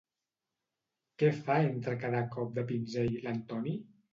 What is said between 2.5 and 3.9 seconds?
de pinzell l'Antoni?